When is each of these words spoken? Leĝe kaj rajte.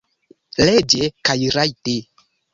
Leĝe 0.69 1.11
kaj 1.29 1.37
rajte. 1.59 1.97